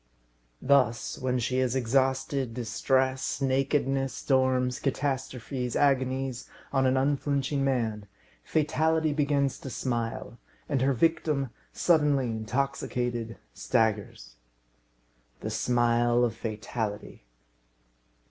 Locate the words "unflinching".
6.97-7.63